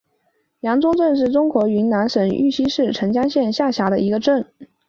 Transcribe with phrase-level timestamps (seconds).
[0.61, 4.47] 阳宗镇是中国云南省玉溪市澄江县下辖的一个镇。